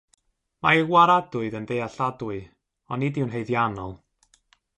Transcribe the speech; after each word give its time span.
Mae 0.65 0.77
ei 0.77 0.85
waradwydd 0.93 1.57
yn 1.59 1.67
ddealladwy, 1.73 2.39
ond 2.97 3.05
nid 3.05 3.21
yw'n 3.23 3.37
haeddiannol. 3.37 3.95